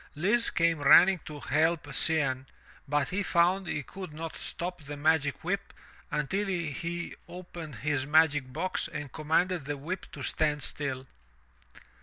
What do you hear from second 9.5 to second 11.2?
the whip to stand still.